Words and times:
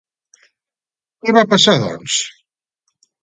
Què 1.27 1.35
va 1.37 1.43
passar 1.53 1.75
doncs? 1.85 2.17